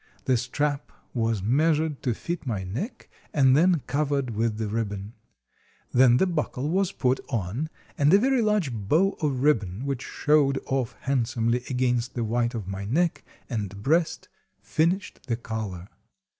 The 0.25 0.35
strap 0.35 0.91
was 1.13 1.43
measured 1.43 2.01
to 2.01 2.15
fit 2.15 2.47
my 2.47 2.63
neck 2.63 3.07
and 3.35 3.55
then 3.55 3.83
covered 3.85 4.31
with 4.31 4.57
the 4.57 4.67
ribbon. 4.67 5.13
Then 5.91 6.17
the 6.17 6.25
buckle 6.25 6.69
was 6.71 6.91
put 6.91 7.19
on 7.29 7.69
and 7.99 8.11
a 8.11 8.17
very 8.17 8.41
large 8.41 8.73
bow 8.73 9.11
of 9.21 9.43
ribbon, 9.43 9.85
which 9.85 10.01
showed 10.01 10.57
off 10.65 10.95
handsomely 11.01 11.63
against 11.69 12.15
the 12.15 12.23
white 12.23 12.55
of 12.55 12.67
my 12.67 12.83
neck 12.83 13.23
and 13.47 13.83
breast, 13.83 14.27
finished 14.59 15.19
the 15.27 15.37
collar. 15.37 15.87